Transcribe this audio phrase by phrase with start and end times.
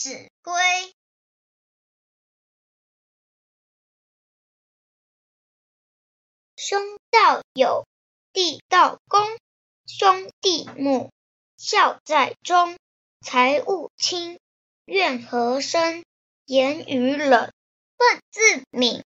[0.00, 0.54] 子规》。
[6.56, 6.80] 兄
[7.10, 7.86] 道友，
[8.32, 9.20] 弟道恭，
[9.86, 11.12] 兄弟睦，
[11.58, 12.78] 孝在中。
[13.20, 14.40] 财物轻，
[14.86, 16.02] 怨和生，
[16.46, 17.52] 言语冷，
[17.98, 19.04] 忿自泯。